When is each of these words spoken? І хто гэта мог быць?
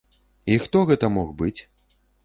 І 0.53 0.55
хто 0.63 0.83
гэта 0.93 1.13
мог 1.21 1.29
быць? 1.45 1.57